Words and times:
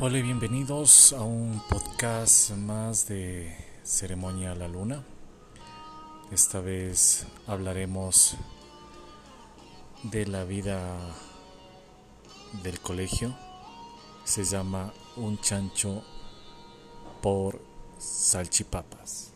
Hola 0.00 0.18
y 0.18 0.22
bienvenidos 0.22 1.12
a 1.12 1.22
un 1.22 1.60
podcast 1.68 2.52
más 2.52 3.08
de 3.08 3.52
Ceremonia 3.82 4.52
a 4.52 4.54
la 4.54 4.68
Luna. 4.68 5.02
Esta 6.30 6.60
vez 6.60 7.26
hablaremos 7.48 8.36
de 10.04 10.24
la 10.26 10.44
vida 10.44 10.78
del 12.62 12.78
colegio. 12.78 13.34
Se 14.22 14.44
llama 14.44 14.92
Un 15.16 15.36
chancho 15.40 16.04
por 17.20 17.60
salchipapas. 17.98 19.32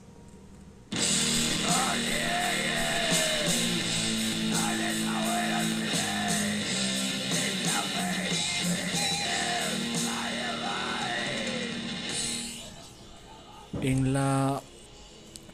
En 13.82 14.12
la 14.12 14.62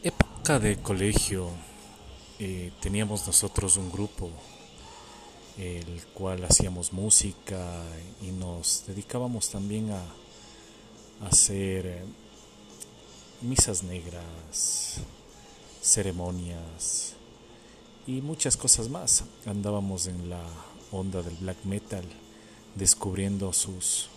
época 0.03 0.59
de 0.59 0.77
colegio 0.83 1.49
eh, 2.39 2.73
teníamos 2.79 3.27
nosotros 3.27 3.79
un 3.79 3.91
grupo 3.91 4.29
el 5.57 6.05
cual 6.13 6.45
hacíamos 6.45 6.93
música 6.93 7.83
y 8.21 8.27
nos 8.27 8.85
dedicábamos 8.87 9.49
también 9.49 9.93
a, 9.93 10.03
hacer 11.27 12.05
misas 13.41 13.83
negras, 13.83 14.99
ceremonias 15.81 17.15
y 18.07 18.21
muchas 18.21 18.59
cosas 18.59 18.91
más. 18.91 19.25
Andábamos 19.47 20.07
en 20.07 20.29
la 20.29 20.45
onda 20.93 21.23
del 21.23 21.35
black 21.37 21.65
metal 21.65 22.05
descubriendo 22.75 23.55
sus 23.55 24.11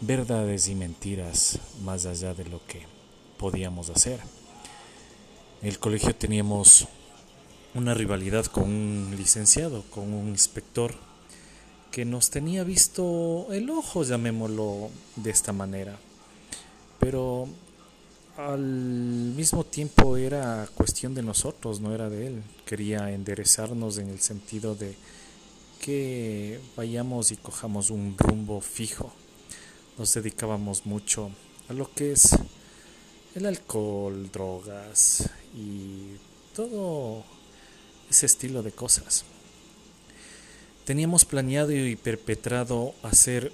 verdades 0.00 0.68
y 0.68 0.76
mentiras 0.76 1.58
más 1.82 2.06
allá 2.06 2.32
de 2.32 2.44
lo 2.44 2.64
que 2.64 2.93
podíamos 3.38 3.90
hacer. 3.90 4.20
En 5.62 5.68
el 5.68 5.78
colegio 5.78 6.14
teníamos 6.14 6.86
una 7.74 7.94
rivalidad 7.94 8.46
con 8.46 8.64
un 8.64 9.14
licenciado, 9.16 9.82
con 9.90 10.12
un 10.12 10.28
inspector 10.28 10.94
que 11.90 12.04
nos 12.04 12.30
tenía 12.30 12.64
visto 12.64 13.46
el 13.52 13.70
ojo, 13.70 14.02
llamémoslo 14.02 14.90
de 15.16 15.30
esta 15.30 15.52
manera. 15.52 15.96
Pero 16.98 17.48
al 18.36 18.60
mismo 18.60 19.64
tiempo 19.64 20.16
era 20.16 20.68
cuestión 20.74 21.14
de 21.14 21.22
nosotros, 21.22 21.80
no 21.80 21.94
era 21.94 22.10
de 22.10 22.26
él. 22.26 22.42
Quería 22.66 23.12
enderezarnos 23.12 23.98
en 23.98 24.08
el 24.08 24.20
sentido 24.20 24.74
de 24.74 24.96
que 25.80 26.60
vayamos 26.76 27.30
y 27.30 27.36
cojamos 27.36 27.90
un 27.90 28.16
rumbo 28.18 28.60
fijo. 28.60 29.12
Nos 29.98 30.14
dedicábamos 30.14 30.86
mucho 30.86 31.30
a 31.68 31.72
lo 31.72 31.92
que 31.92 32.12
es 32.12 32.36
el 33.34 33.46
alcohol, 33.46 34.30
drogas 34.30 35.28
y 35.56 36.16
todo 36.54 37.24
ese 38.08 38.26
estilo 38.26 38.62
de 38.62 38.72
cosas. 38.72 39.24
Teníamos 40.84 41.24
planeado 41.24 41.72
y 41.72 41.96
perpetrado 41.96 42.94
hacer 43.02 43.52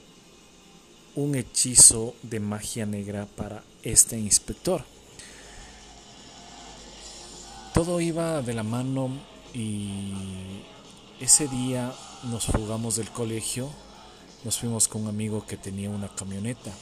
un 1.15 1.35
hechizo 1.35 2.15
de 2.23 2.41
magia 2.41 2.85
negra 2.85 3.27
para 3.37 3.63
este 3.83 4.19
inspector. 4.19 4.85
Todo 7.73 8.01
iba 8.01 8.43
de 8.43 8.53
la 8.53 8.63
mano 8.63 9.11
y 9.55 10.13
ese 11.21 11.49
día 11.49 11.95
nos 12.25 12.47
fugamos 12.47 12.97
del 12.97 13.11
colegio, 13.11 13.71
nos 14.45 14.59
fuimos 14.59 14.89
con 14.89 15.03
un 15.03 15.09
amigo 15.09 15.47
que 15.47 15.57
tenía 15.57 15.89
una 15.89 16.09
camioneta 16.09 16.73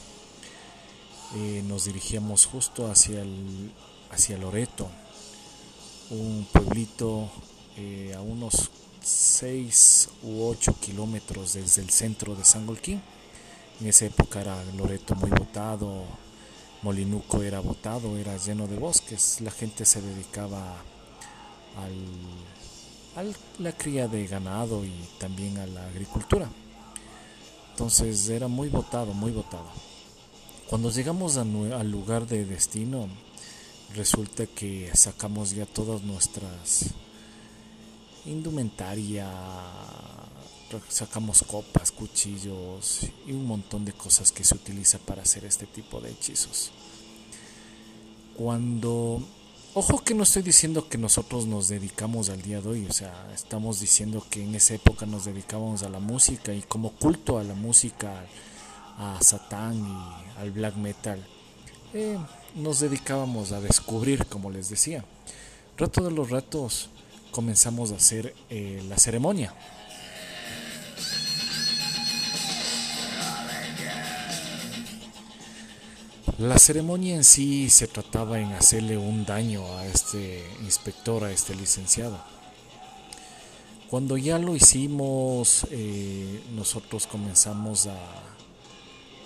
eh, 1.35 1.63
nos 1.67 1.85
dirigíamos 1.85 2.45
justo 2.45 2.89
hacia, 2.89 3.21
el, 3.21 3.71
hacia 4.11 4.37
Loreto, 4.37 4.87
un 6.09 6.47
pueblito 6.51 7.29
eh, 7.77 8.13
a 8.15 8.21
unos 8.21 8.71
6 9.01 10.09
u 10.23 10.43
8 10.47 10.75
kilómetros 10.81 11.53
desde 11.53 11.81
el 11.81 11.89
centro 11.91 12.35
de 12.35 12.43
San 12.43 12.65
Golquín. 12.65 13.01
En 13.79 13.87
esa 13.87 14.05
época 14.05 14.41
era 14.41 14.63
Loreto 14.75 15.15
muy 15.15 15.29
botado, 15.29 16.03
Molinuco 16.81 17.43
era 17.43 17.59
botado, 17.59 18.17
era 18.17 18.35
lleno 18.37 18.67
de 18.67 18.77
bosques. 18.77 19.39
La 19.41 19.51
gente 19.51 19.85
se 19.85 20.01
dedicaba 20.01 20.77
a 23.15 23.23
la 23.59 23.71
cría 23.73 24.07
de 24.07 24.25
ganado 24.27 24.83
y 24.83 24.93
también 25.19 25.57
a 25.57 25.67
la 25.67 25.85
agricultura. 25.85 26.49
Entonces 27.71 28.29
era 28.29 28.47
muy 28.47 28.69
botado, 28.69 29.13
muy 29.13 29.31
botado. 29.31 29.88
Cuando 30.69 30.91
llegamos 30.91 31.35
al 31.37 31.89
lugar 31.89 32.27
de 32.27 32.45
destino, 32.45 33.07
resulta 33.95 34.45
que 34.45 34.91
sacamos 34.93 35.49
ya 35.49 35.65
todas 35.65 36.03
nuestras 36.03 36.91
indumentaria, 38.27 39.27
sacamos 40.87 41.41
copas, 41.41 41.91
cuchillos 41.91 42.99
y 43.25 43.31
un 43.31 43.47
montón 43.47 43.83
de 43.83 43.93
cosas 43.93 44.31
que 44.31 44.43
se 44.43 44.53
utiliza 44.53 44.99
para 44.99 45.23
hacer 45.23 45.43
este 45.43 45.65
tipo 45.65 45.99
de 46.01 46.11
hechizos. 46.11 46.69
Cuando 48.37 49.23
Ojo 49.75 50.03
que 50.03 50.15
no 50.15 50.23
estoy 50.23 50.41
diciendo 50.41 50.89
que 50.89 50.97
nosotros 50.97 51.45
nos 51.45 51.67
dedicamos 51.67 52.29
al 52.29 52.41
día 52.41 52.59
de 52.59 52.69
hoy, 52.69 52.87
o 52.89 52.91
sea, 52.91 53.29
estamos 53.35 53.79
diciendo 53.79 54.25
que 54.27 54.43
en 54.43 54.55
esa 54.55 54.73
época 54.73 55.05
nos 55.05 55.25
dedicábamos 55.25 55.83
a 55.83 55.89
la 55.89 55.99
música 55.99 56.53
y 56.53 56.63
como 56.63 56.93
culto 56.93 57.37
a 57.37 57.43
la 57.43 57.53
música, 57.53 58.25
a 58.99 59.17
Satán 59.23 59.77
y 59.77 60.39
al 60.39 60.51
black 60.51 60.75
metal, 60.75 61.25
eh, 61.93 62.17
nos 62.55 62.81
dedicábamos 62.81 63.53
a 63.53 63.61
descubrir, 63.61 64.25
como 64.25 64.51
les 64.51 64.69
decía. 64.69 65.05
Rato 65.77 66.03
de 66.03 66.11
los 66.11 66.29
ratos 66.29 66.89
comenzamos 67.31 67.93
a 67.93 67.95
hacer 67.95 68.35
eh, 68.49 68.83
la 68.87 68.97
ceremonia. 68.97 69.53
La 76.37 76.57
ceremonia 76.57 77.15
en 77.15 77.23
sí 77.23 77.69
se 77.69 77.87
trataba 77.87 78.39
en 78.39 78.51
hacerle 78.53 78.97
un 78.97 79.25
daño 79.25 79.65
a 79.77 79.85
este 79.85 80.45
inspector, 80.61 81.23
a 81.23 81.31
este 81.31 81.55
licenciado. 81.55 82.19
Cuando 83.89 84.17
ya 84.17 84.37
lo 84.37 84.55
hicimos, 84.55 85.65
eh, 85.71 86.43
nosotros 86.55 87.07
comenzamos 87.07 87.87
a, 87.87 87.97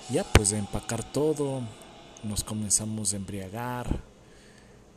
ya 0.09 0.23
pues 0.23 0.49
de 0.49 0.57
empacar 0.57 1.03
todo, 1.11 1.61
nos 2.23 2.43
comenzamos 2.43 3.13
a 3.13 3.17
embriagar, 3.17 4.01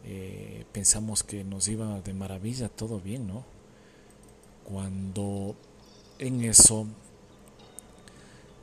eh, 0.05 0.65
pensamos 0.73 1.23
que 1.23 1.45
nos 1.45 1.69
iba 1.69 2.01
de 2.01 2.15
maravilla, 2.15 2.69
todo 2.69 3.01
bien, 3.01 3.27
¿no? 3.27 3.45
Cuando 4.65 5.57
en 6.19 6.45
eso 6.45 6.87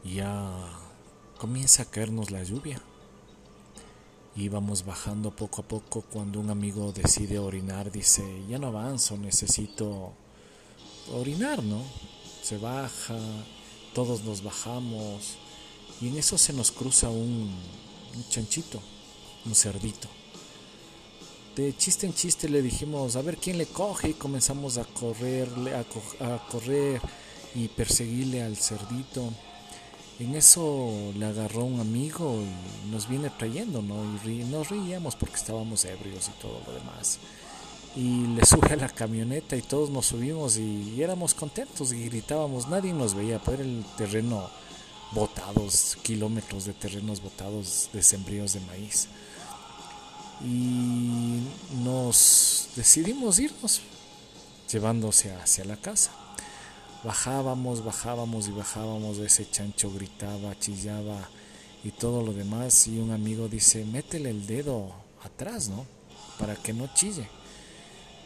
ya 0.03 0.69
comienza 1.37 1.83
a 1.83 1.85
caernos 1.85 2.31
la 2.31 2.43
lluvia. 2.43 2.81
Íbamos 4.35 4.85
bajando 4.85 5.35
poco 5.35 5.61
a 5.61 5.67
poco 5.67 6.01
cuando 6.01 6.39
un 6.39 6.49
amigo 6.49 6.91
decide 6.91 7.37
orinar, 7.37 7.91
dice, 7.91 8.23
ya 8.49 8.57
no 8.57 8.67
avanzo, 8.67 9.17
necesito 9.17 10.13
orinar, 11.11 11.61
¿no? 11.61 11.83
Se 12.41 12.57
baja, 12.57 13.19
todos 13.93 14.23
nos 14.23 14.43
bajamos, 14.43 15.37
y 16.01 16.07
en 16.07 16.17
eso 16.17 16.37
se 16.37 16.53
nos 16.53 16.71
cruza 16.71 17.09
un, 17.09 17.51
chanchito, 18.29 18.79
un 19.45 19.55
cerdito. 19.55 20.07
De 21.55 21.75
chiste 21.77 22.07
en 22.07 22.13
chiste 22.13 22.49
le 22.49 22.61
dijimos, 22.61 23.15
a 23.15 23.21
ver 23.21 23.37
quién 23.37 23.57
le 23.57 23.67
coge 23.67 24.09
y 24.09 24.13
comenzamos 24.13 24.77
a 24.77 24.85
correrle, 24.85 25.75
a, 25.75 25.85
correr 26.49 26.99
y 27.53 27.67
perseguirle 27.67 28.41
al 28.41 28.57
cerdito. 28.57 29.29
En 30.19 30.35
eso 30.35 31.11
le 31.15 31.25
agarró 31.25 31.63
un 31.63 31.79
amigo 31.79 32.41
y 32.41 32.91
nos 32.91 33.07
viene 33.07 33.29
trayendo, 33.29 33.81
¿no? 33.81 34.03
Y 34.25 34.43
nos 34.45 34.69
reíamos 34.69 35.15
porque 35.15 35.35
estábamos 35.35 35.85
ebrios 35.85 36.27
y 36.29 36.41
todo 36.41 36.59
lo 36.65 36.73
demás. 36.73 37.19
Y 37.95 38.25
le 38.27 38.45
sube 38.45 38.73
a 38.73 38.75
la 38.75 38.89
camioneta 38.89 39.55
y 39.55 39.61
todos 39.61 39.89
nos 39.89 40.07
subimos 40.07 40.57
y, 40.57 41.01
éramos 41.01 41.33
contentos 41.33 41.93
y 41.93 42.05
gritábamos. 42.05 42.67
Nadie 42.67 42.93
nos 42.93 43.13
veía, 43.13 43.39
pero 43.39 43.61
el 43.63 43.85
terreno 43.97 44.49
botados, 45.13 45.97
kilómetros 46.01 46.65
de 46.65 46.73
terrenos 46.73 47.21
botados 47.21 47.89
de 47.93 48.01
sembríos 48.01 48.53
de 48.53 48.59
maíz. 48.61 49.07
Y 50.43 51.41
nos 51.83 52.69
decidimos 52.75 53.39
irnos, 53.39 53.81
llevándose 54.71 55.33
hacia 55.35 55.65
la 55.65 55.77
casa. 55.77 56.11
Bajábamos, 57.03 57.83
bajábamos 57.83 58.47
y 58.47 58.51
bajábamos, 58.51 59.17
ese 59.19 59.49
chancho 59.49 59.91
gritaba, 59.91 60.57
chillaba 60.59 61.29
y 61.83 61.91
todo 61.91 62.23
lo 62.23 62.33
demás. 62.33 62.87
Y 62.87 62.97
un 62.97 63.11
amigo 63.11 63.47
dice, 63.47 63.85
métele 63.85 64.31
el 64.31 64.47
dedo 64.47 64.91
atrás, 65.23 65.69
¿no? 65.69 65.85
Para 66.39 66.55
que 66.55 66.73
no 66.73 66.93
chille. 66.93 67.27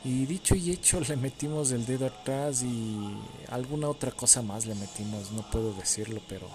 Y 0.03 0.25
dicho 0.25 0.55
y 0.55 0.71
hecho, 0.71 0.99
le 1.07 1.17
metimos 1.17 1.71
el 1.71 1.85
dedo 1.85 2.07
atrás 2.07 2.63
y 2.63 2.97
alguna 3.49 3.89
otra 3.89 4.11
cosa 4.11 4.41
más 4.41 4.65
le 4.65 4.75
metimos, 4.75 5.31
no 5.31 5.41
puedo 5.49 5.73
decirlo, 5.73 6.21
pero 6.29 6.47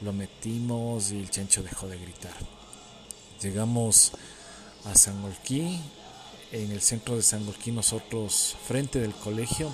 Lo 0.00 0.12
metimos 0.12 1.10
y 1.10 1.18
el 1.18 1.30
chancho 1.30 1.62
dejó 1.62 1.88
de 1.88 1.98
gritar. 1.98 2.34
Llegamos 3.42 4.12
a 4.84 4.94
Sangolquí. 4.94 5.80
En 6.50 6.70
el 6.70 6.80
centro 6.80 7.16
de 7.16 7.22
Sangolquí 7.22 7.72
nosotros, 7.72 8.56
frente 8.66 9.00
del 9.00 9.12
colegio, 9.12 9.70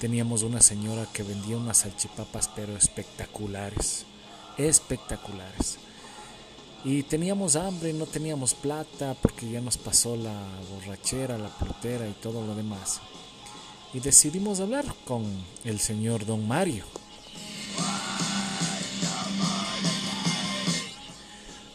teníamos 0.00 0.42
una 0.42 0.60
señora 0.60 1.06
que 1.12 1.22
vendía 1.22 1.56
unas 1.56 1.78
salchipapas 1.78 2.48
pero 2.56 2.76
espectaculares. 2.76 4.06
Espectaculares. 4.56 5.78
Y 6.82 7.02
teníamos 7.02 7.56
hambre, 7.56 7.92
no 7.92 8.06
teníamos 8.06 8.54
plata 8.54 9.14
porque 9.20 9.50
ya 9.50 9.60
nos 9.60 9.76
pasó 9.76 10.16
la 10.16 10.34
borrachera, 10.70 11.36
la 11.36 11.50
plutera 11.50 12.08
y 12.08 12.12
todo 12.22 12.44
lo 12.46 12.54
demás. 12.54 13.00
Y 13.92 14.00
decidimos 14.00 14.60
hablar 14.60 14.86
con 15.04 15.24
el 15.64 15.78
señor 15.78 16.24
don 16.24 16.48
Mario. 16.48 16.84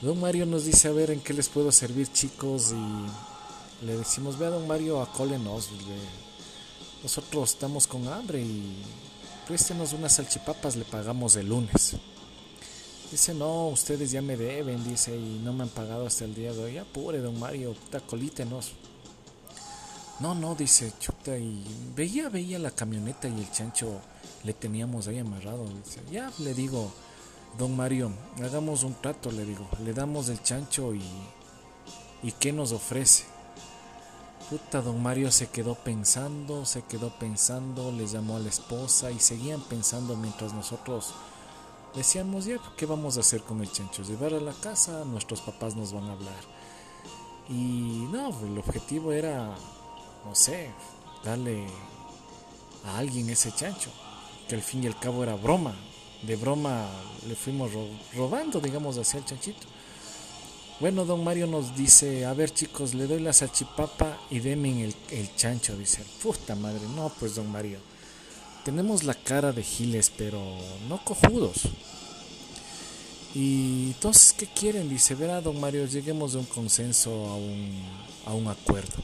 Don 0.06 0.20
Mario 0.20 0.46
nos 0.46 0.66
dice, 0.66 0.88
a 0.88 0.92
ver, 0.92 1.10
¿en 1.10 1.20
qué 1.20 1.34
les 1.34 1.50
puedo 1.50 1.72
servir 1.72 2.14
chicos? 2.14 2.74
Y 2.74 3.86
le 3.88 3.98
decimos, 3.98 4.38
ve 4.38 4.46
a 4.46 4.52
don 4.52 4.68
Mario, 4.68 5.02
acólenos. 5.02 5.70
Nosotros 7.02 7.50
estamos 7.50 7.88
con 7.88 8.08
hambre 8.08 8.40
y 8.40 8.84
préstenos 9.48 9.94
unas 9.94 10.14
salchipapas, 10.14 10.76
le 10.76 10.86
pagamos 10.86 11.36
el 11.38 11.50
lunes. 11.50 11.96
Dice, 13.10 13.34
no, 13.34 13.70
ustedes 13.70 14.12
ya 14.12 14.22
me 14.22 14.38
deben, 14.38 14.84
dice, 14.84 15.18
y 15.18 15.42
no 15.44 15.54
me 15.54 15.64
han 15.64 15.70
pagado 15.70 16.06
hasta 16.06 16.26
el 16.26 16.36
día 16.36 16.54
de 16.54 16.64
hoy. 16.64 16.78
Apure, 16.78 17.18
don 17.18 17.40
Mario, 17.40 17.74
puta. 17.74 18.00
No, 20.20 20.36
no, 20.36 20.54
dice, 20.54 20.94
chuta, 21.00 21.36
y 21.36 21.66
veía, 21.96 22.30
veía 22.30 22.60
la 22.60 22.70
camioneta 22.70 23.28
y 23.28 23.40
el 23.40 23.52
chancho 23.52 24.00
le 24.44 24.54
teníamos 24.54 25.08
ahí 25.08 25.18
amarrado. 25.18 25.66
Dice, 25.84 26.00
ya 26.12 26.32
le 26.38 26.54
digo, 26.54 26.92
Don 27.58 27.76
Mario, 27.76 28.12
hagamos 28.44 28.84
un 28.84 28.94
trato, 28.96 29.32
le 29.32 29.46
digo. 29.46 29.66
Le 29.84 29.94
damos 29.94 30.28
el 30.28 30.42
chancho 30.44 30.94
y. 30.94 31.04
¿Y 32.22 32.32
qué 32.34 32.52
nos 32.52 32.72
ofrece? 32.72 33.26
Puta, 34.50 34.82
don 34.82 35.02
Mario 35.02 35.32
se 35.32 35.48
quedó 35.48 35.76
pensando, 35.76 36.66
se 36.66 36.84
quedó 36.84 37.10
pensando, 37.18 37.92
le 37.92 38.08
llamó 38.08 38.36
a 38.36 38.40
la 38.40 38.50
esposa 38.50 39.10
y 39.10 39.20
seguían 39.20 39.62
pensando 39.62 40.16
mientras 40.16 40.54
nosotros 40.54 41.14
decíamos, 41.96 42.46
ya, 42.46 42.58
¿qué 42.78 42.86
vamos 42.86 43.18
a 43.18 43.22
hacer 43.22 43.42
con 43.42 43.62
el 43.62 43.72
chancho? 43.72 44.04
Llevar 44.04 44.34
a 44.34 44.40
la 44.40 44.54
casa, 44.54 45.06
nuestros 45.06 45.42
papás 45.42 45.76
nos 45.76 45.94
van 45.94 46.10
a 46.10 46.14
hablar. 46.14 46.44
Y 47.50 48.08
no, 48.12 48.30
el 48.46 48.58
objetivo 48.58 49.12
era, 49.12 49.56
no 50.26 50.36
sé, 50.36 50.72
darle 51.24 51.68
a 52.86 52.98
alguien 52.98 53.30
ese 53.30 53.52
chancho, 53.52 53.90
que 54.48 54.56
al 54.56 54.62
fin 54.62 54.84
y 54.84 54.88
al 54.88 55.00
cabo 55.00 55.24
era 55.24 55.36
broma, 55.36 55.76
de 56.26 56.36
broma 56.36 56.88
le 57.28 57.36
fuimos 57.36 57.72
robando, 58.14 58.60
digamos, 58.60 58.98
hacia 58.98 59.20
el 59.20 59.26
chanchito. 59.26 59.68
Bueno, 60.80 61.06
don 61.06 61.24
Mario 61.24 61.48
nos 61.48 61.76
dice, 61.76 62.26
a 62.26 62.34
ver 62.34 62.54
chicos, 62.54 62.94
le 62.94 63.08
doy 63.08 63.22
la 63.22 63.32
salchipapa 63.32 64.20
y 64.30 64.40
denme 64.40 64.84
el, 64.84 64.96
el 65.10 65.34
chancho, 65.36 65.78
dice. 65.78 66.04
Puta 66.22 66.56
madre, 66.56 66.82
no, 66.96 67.10
pues 67.18 67.36
don 67.36 67.50
Mario. 67.50 67.80
Tenemos 68.66 69.04
la 69.04 69.14
cara 69.14 69.54
de 69.54 69.64
giles, 69.64 70.12
pero 70.16 70.42
no 70.90 71.04
cojudos. 71.06 71.70
Y 73.34 73.88
entonces, 73.88 74.34
¿qué 74.34 74.48
quieren? 74.48 74.90
Dice, 74.90 75.14
verá, 75.16 75.40
don 75.42 75.60
Mario, 75.60 75.86
lleguemos 75.86 76.34
de 76.34 76.40
un 76.40 76.46
consenso 76.46 77.12
a 77.28 77.36
un, 77.36 77.84
a 78.26 78.34
un 78.34 78.48
acuerdo. 78.48 78.96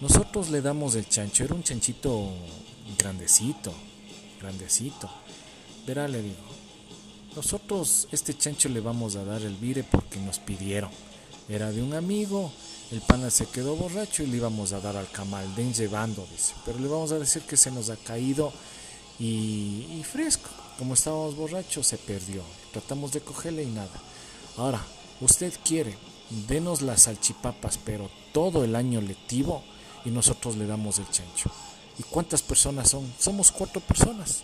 Nosotros 0.00 0.50
le 0.50 0.60
damos 0.60 0.94
el 0.94 1.08
chancho, 1.08 1.42
era 1.42 1.54
un 1.54 1.62
chanchito 1.62 2.30
grandecito, 2.98 3.72
grandecito. 4.40 5.10
Verá, 5.88 6.06
le 6.06 6.20
digo, 6.20 6.36
nosotros 7.34 8.08
este 8.12 8.36
chancho 8.36 8.68
le 8.68 8.80
vamos 8.80 9.16
a 9.16 9.24
dar 9.24 9.40
el 9.40 9.56
vire 9.56 9.82
porque 9.84 10.20
nos 10.20 10.38
pidieron. 10.38 10.90
Era 11.48 11.72
de 11.72 11.82
un 11.82 11.94
amigo, 11.94 12.52
el 12.90 13.00
pana 13.00 13.30
se 13.30 13.46
quedó 13.46 13.74
borracho 13.74 14.22
y 14.22 14.26
le 14.26 14.36
íbamos 14.36 14.74
a 14.74 14.80
dar 14.80 14.98
al 14.98 15.10
camal, 15.10 15.54
den 15.54 15.72
llevando, 15.72 16.28
dice. 16.30 16.52
Pero 16.66 16.78
le 16.78 16.88
vamos 16.88 17.10
a 17.12 17.18
decir 17.18 17.40
que 17.40 17.56
se 17.56 17.70
nos 17.70 17.88
ha 17.88 17.96
caído 17.96 18.52
y, 19.18 20.02
fresco. 20.04 20.50
Como 20.76 20.92
estábamos 20.92 21.36
borrachos, 21.36 21.86
se 21.86 21.96
perdió. 21.96 22.42
Tratamos 22.70 23.12
de 23.12 23.22
cogerle 23.22 23.62
y 23.62 23.70
nada. 23.70 23.88
Ahora, 24.58 24.84
usted 25.22 25.54
quiere, 25.64 25.96
denos 26.48 26.82
las 26.82 27.04
salchipapas, 27.04 27.78
pero 27.82 28.10
todo 28.34 28.62
el 28.62 28.76
año 28.76 29.00
lectivo 29.00 29.62
y 30.04 30.10
nosotros 30.10 30.54
le 30.58 30.66
damos 30.66 30.98
el 30.98 31.08
chancho. 31.08 31.50
¿Y 31.98 32.02
cuántas 32.02 32.42
personas 32.42 32.90
son? 32.90 33.10
Somos 33.18 33.50
cuatro 33.50 33.80
personas. 33.80 34.42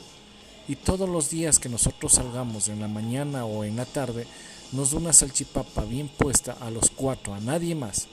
Y 0.67 0.77
todos 0.77 1.09
los 1.09 1.31
días 1.31 1.59
que 1.59 1.69
nosotros 1.69 2.13
salgamos 2.13 2.69
en 2.69 2.81
la 2.81 2.89
mañana 2.89 3.45
o 3.45 3.65
en 3.65 3.77
la 3.77 3.85
tarde, 3.85 4.27
nos 4.73 4.91
da 4.91 4.99
una 4.99 5.13
salchipapa 5.13 5.85
bien 5.85 6.09
puesta 6.09 6.57
a 6.61 6.71
los 6.71 6.91
cuatro, 6.91 7.35
a 7.35 7.41
nadie 7.41 7.75
más, 7.75 8.09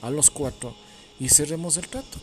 a 0.00 0.10
los 0.10 0.30
cuatro, 0.30 0.74
y 1.18 1.28
cerremos 1.28 1.76
el 1.76 1.88
trato. 1.88 2.18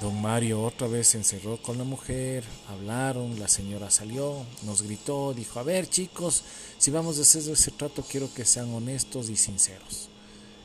Don 0.00 0.20
Mario 0.20 0.62
otra 0.62 0.88
vez 0.88 1.08
se 1.08 1.18
encerró 1.18 1.56
con 1.62 1.78
la 1.78 1.84
mujer, 1.84 2.44
hablaron, 2.68 3.38
la 3.38 3.48
señora 3.48 3.90
salió, 3.90 4.44
nos 4.64 4.82
gritó, 4.82 5.32
dijo, 5.32 5.60
a 5.60 5.62
ver 5.62 5.88
chicos, 5.88 6.42
si 6.78 6.90
vamos 6.90 7.18
a 7.18 7.22
hacer 7.22 7.48
ese 7.50 7.70
trato 7.70 8.02
quiero 8.02 8.32
que 8.34 8.44
sean 8.44 8.74
honestos 8.74 9.30
y 9.30 9.36
sinceros. 9.36 10.08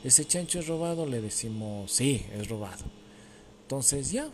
¿Ese 0.02 0.26
chancho 0.26 0.58
es 0.58 0.66
robado? 0.66 1.06
Le 1.06 1.20
decimos, 1.20 1.92
sí, 1.92 2.26
es 2.34 2.48
robado. 2.48 2.84
Entonces 3.62 4.10
ya, 4.10 4.28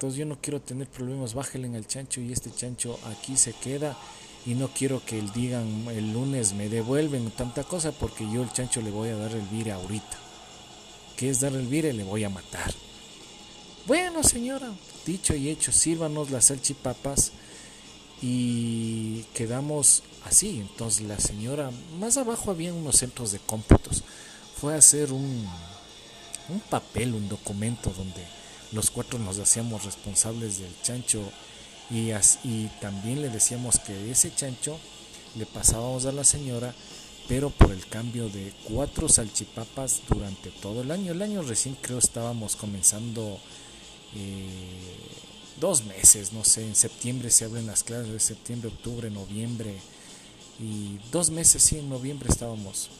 entonces 0.00 0.18
yo 0.18 0.24
no 0.24 0.38
quiero 0.40 0.62
tener 0.62 0.88
problemas, 0.88 1.34
bájale 1.34 1.66
en 1.66 1.74
el 1.74 1.86
chancho 1.86 2.22
y 2.22 2.32
este 2.32 2.50
chancho 2.50 2.98
aquí 3.04 3.36
se 3.36 3.52
queda 3.52 3.98
y 4.46 4.54
no 4.54 4.68
quiero 4.68 5.04
que 5.04 5.20
digan 5.34 5.86
el 5.90 6.14
lunes 6.14 6.54
me 6.54 6.70
devuelven 6.70 7.30
tanta 7.32 7.64
cosa 7.64 7.92
porque 7.92 8.24
yo 8.32 8.42
el 8.42 8.50
chancho 8.50 8.80
le 8.80 8.90
voy 8.90 9.10
a 9.10 9.16
dar 9.16 9.30
el 9.32 9.46
vire 9.48 9.72
ahorita. 9.72 10.18
¿Qué 11.18 11.28
es 11.28 11.40
dar 11.40 11.52
el 11.52 11.66
vire? 11.66 11.92
Le 11.92 12.04
voy 12.04 12.24
a 12.24 12.30
matar. 12.30 12.72
Bueno, 13.86 14.22
señora, 14.22 14.72
dicho 15.04 15.34
y 15.34 15.50
hecho, 15.50 15.70
sírvanos 15.70 16.30
las 16.30 16.46
salchipapas 16.46 17.32
y 18.22 19.24
quedamos 19.34 20.02
así. 20.24 20.60
Entonces 20.60 21.06
la 21.06 21.20
señora, 21.20 21.70
más 21.98 22.16
abajo 22.16 22.50
había 22.50 22.72
unos 22.72 22.96
centros 22.96 23.32
de 23.32 23.38
cómputos, 23.40 24.02
fue 24.56 24.72
a 24.72 24.78
hacer 24.78 25.12
un, 25.12 25.46
un 26.48 26.60
papel, 26.70 27.12
un 27.12 27.28
documento 27.28 27.90
donde 27.90 28.39
los 28.72 28.90
cuatro 28.90 29.18
nos 29.18 29.38
hacíamos 29.38 29.84
responsables 29.84 30.58
del 30.58 30.72
chancho 30.82 31.22
y, 31.90 32.66
también 32.80 33.20
le 33.20 33.28
decíamos 33.30 33.80
que 33.80 34.10
ese 34.10 34.32
chancho 34.34 34.78
le 35.36 35.44
pasábamos 35.44 36.06
a 36.06 36.12
la 36.12 36.22
señora, 36.22 36.72
pero 37.26 37.50
por 37.50 37.72
el 37.72 37.84
cambio 37.86 38.28
de 38.28 38.52
cuatro 38.64 39.08
salchipapas 39.08 40.02
durante 40.08 40.50
todo 40.50 40.82
el 40.82 40.90
año. 40.92 41.12
El 41.12 41.22
año 41.22 41.42
recién 41.42 41.76
creo 41.80 41.98
estábamos 41.98 42.54
comenzando 42.54 43.40
eh, 44.14 44.46
dos 45.60 45.84
meses, 45.84 46.32
no 46.32 46.44
sé, 46.44 46.64
en 46.64 46.76
septiembre 46.76 47.30
se 47.30 47.44
abren 47.44 47.66
las 47.66 47.82
clases, 47.82 48.22
septiembre, 48.22 48.68
octubre, 48.68 49.10
noviembre, 49.10 49.74
y 50.60 50.98
dos 51.10 51.30
meses, 51.30 51.62
sí, 51.62 51.78
en 51.78 51.88
noviembre 51.88 52.28
estábamos 52.28 52.90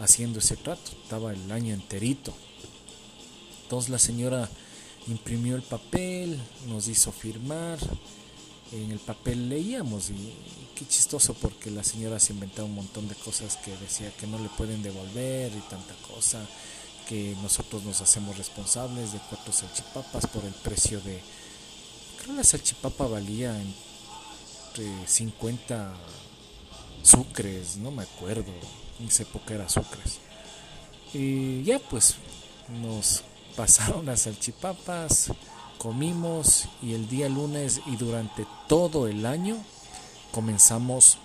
haciendo 0.00 0.40
ese 0.40 0.56
trato, 0.56 0.90
estaba 1.02 1.32
el 1.32 1.52
año 1.52 1.72
enterito. 1.72 2.34
Entonces 3.62 3.90
la 3.90 3.98
señora 4.00 4.50
imprimió 5.08 5.56
el 5.56 5.62
papel, 5.62 6.40
nos 6.68 6.88
hizo 6.88 7.12
firmar, 7.12 7.78
en 8.72 8.90
el 8.90 8.98
papel 8.98 9.48
leíamos 9.48 10.10
y, 10.10 10.32
qué 10.74 10.86
chistoso 10.86 11.34
porque 11.34 11.70
la 11.70 11.84
señora 11.84 12.18
se 12.18 12.32
inventaba 12.32 12.66
un 12.66 12.74
montón 12.74 13.08
de 13.08 13.14
cosas 13.16 13.56
que 13.58 13.76
decía 13.76 14.10
que 14.16 14.26
no 14.26 14.38
le 14.38 14.48
pueden 14.50 14.82
devolver 14.82 15.52
y 15.52 15.60
tanta 15.68 15.94
cosa, 16.06 16.40
que 17.08 17.36
nosotros 17.42 17.82
nos 17.84 18.00
hacemos 18.00 18.38
responsables 18.38 19.12
de 19.12 19.18
cuatro 19.28 19.52
salchipapas 19.52 20.26
por 20.28 20.44
el 20.44 20.54
precio 20.54 21.00
de, 21.00 21.20
creo 22.22 22.36
la 22.36 22.44
salchipapa 22.44 23.06
valía 23.06 23.60
entre 23.60 25.06
50 25.06 25.92
sucres, 27.02 27.76
no 27.76 27.90
me 27.90 28.04
acuerdo, 28.04 28.52
en 29.00 29.08
esa 29.08 29.24
época 29.24 29.54
era 29.54 29.68
sucres. 29.68 30.18
Y 31.12 31.62
ya 31.64 31.78
pues 31.78 32.14
nos 32.80 33.24
pasaron 33.56 34.06
las 34.06 34.22
salchipapas, 34.22 35.32
comimos 35.78 36.68
y 36.82 36.94
el 36.94 37.08
día 37.08 37.28
lunes 37.28 37.80
y 37.86 37.96
durante 37.96 38.46
todo 38.68 39.08
el 39.08 39.26
año 39.26 39.56
comenzamos 40.32 41.18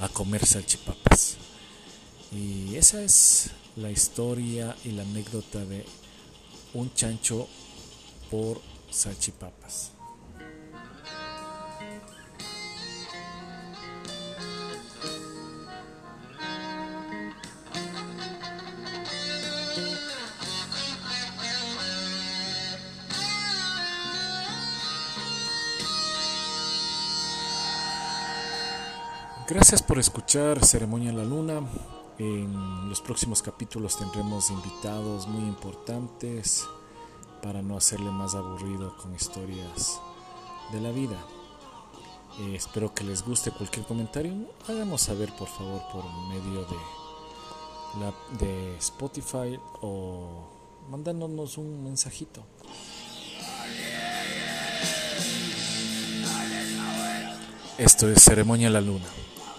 a 0.00 0.08
comer 0.08 0.44
salchipapas. 0.46 1.36
Y 2.32 2.76
esa 2.76 3.02
es 3.02 3.50
la 3.76 3.90
historia 3.90 4.76
y 4.84 4.90
la 4.90 5.02
anécdota 5.02 5.64
de 5.64 5.84
un 6.74 6.92
chancho 6.94 7.48
por 8.30 8.60
salchipapas. 8.90 9.92
Gracias 29.50 29.82
por 29.82 29.98
escuchar 29.98 30.64
Ceremonia 30.64 31.10
en 31.10 31.16
la 31.16 31.24
Luna. 31.24 31.60
En 32.18 32.88
los 32.88 33.00
próximos 33.00 33.42
capítulos 33.42 33.98
tendremos 33.98 34.48
invitados 34.48 35.26
muy 35.26 35.42
importantes 35.42 36.68
para 37.42 37.60
no 37.60 37.76
hacerle 37.76 38.12
más 38.12 38.36
aburrido 38.36 38.96
con 38.96 39.12
historias 39.12 40.00
de 40.70 40.80
la 40.80 40.92
vida. 40.92 41.16
Eh, 42.38 42.54
espero 42.54 42.94
que 42.94 43.02
les 43.02 43.24
guste 43.24 43.50
cualquier 43.50 43.84
comentario. 43.86 44.32
Háganos 44.68 45.00
saber 45.00 45.34
por 45.34 45.48
favor 45.48 45.82
por 45.92 46.04
medio 46.28 46.60
de, 46.66 46.76
la, 47.98 48.14
de 48.38 48.76
Spotify 48.76 49.58
o 49.80 50.48
mandándonos 50.88 51.58
un 51.58 51.82
mensajito. 51.82 52.44
Esto 57.78 58.08
es 58.08 58.22
Ceremonia 58.22 58.70
la 58.70 58.80
Luna. 58.80 59.06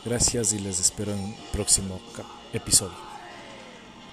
Gracias 0.03 0.53
y 0.53 0.59
les 0.59 0.79
espero 0.79 1.11
en 1.11 1.19
un 1.19 1.35
próximo 1.51 1.99
episodio. 2.53 3.10